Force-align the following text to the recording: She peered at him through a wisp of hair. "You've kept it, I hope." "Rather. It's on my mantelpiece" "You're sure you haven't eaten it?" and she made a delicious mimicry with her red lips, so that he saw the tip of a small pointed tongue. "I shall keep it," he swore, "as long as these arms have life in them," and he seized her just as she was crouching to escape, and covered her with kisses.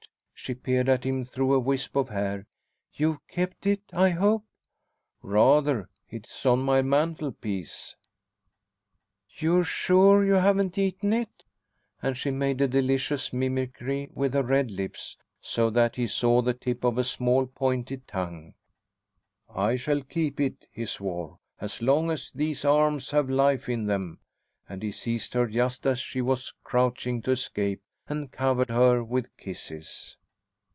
She 0.43 0.55
peered 0.55 0.89
at 0.89 1.03
him 1.03 1.23
through 1.23 1.53
a 1.53 1.59
wisp 1.59 1.95
of 1.95 2.09
hair. 2.09 2.47
"You've 2.95 3.25
kept 3.27 3.67
it, 3.67 3.83
I 3.93 4.09
hope." 4.09 4.43
"Rather. 5.21 5.87
It's 6.09 6.47
on 6.47 6.61
my 6.63 6.81
mantelpiece" 6.81 7.95
"You're 9.39 9.63
sure 9.63 10.25
you 10.25 10.33
haven't 10.33 10.79
eaten 10.79 11.13
it?" 11.13 11.43
and 12.01 12.17
she 12.17 12.31
made 12.31 12.59
a 12.59 12.67
delicious 12.67 13.31
mimicry 13.31 14.09
with 14.15 14.33
her 14.33 14.41
red 14.41 14.71
lips, 14.71 15.15
so 15.41 15.69
that 15.69 15.95
he 15.95 16.07
saw 16.07 16.41
the 16.41 16.55
tip 16.55 16.83
of 16.83 16.97
a 16.97 17.03
small 17.03 17.45
pointed 17.45 18.07
tongue. 18.07 18.55
"I 19.47 19.75
shall 19.75 20.01
keep 20.01 20.39
it," 20.39 20.65
he 20.71 20.85
swore, 20.87 21.37
"as 21.61 21.83
long 21.83 22.09
as 22.09 22.31
these 22.33 22.65
arms 22.65 23.11
have 23.11 23.29
life 23.29 23.69
in 23.69 23.85
them," 23.85 24.17
and 24.67 24.81
he 24.81 24.91
seized 24.91 25.35
her 25.35 25.45
just 25.45 25.85
as 25.85 25.99
she 25.99 26.19
was 26.19 26.51
crouching 26.63 27.21
to 27.21 27.31
escape, 27.31 27.83
and 28.07 28.31
covered 28.31 28.71
her 28.71 29.03
with 29.03 29.37
kisses. 29.37 30.17